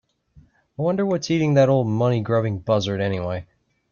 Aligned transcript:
I 0.79 0.81
wonder 0.81 1.05
what's 1.05 1.29
eating 1.29 1.53
that 1.53 1.69
old 1.69 1.85
money 1.85 2.21
grubbing 2.21 2.57
buzzard 2.57 3.01
anyway? 3.01 3.45